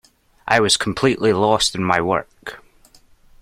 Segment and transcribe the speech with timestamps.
[0.47, 2.59] I was completely lost in my work.